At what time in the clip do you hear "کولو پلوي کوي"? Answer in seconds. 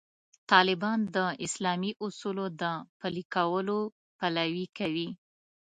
3.35-5.09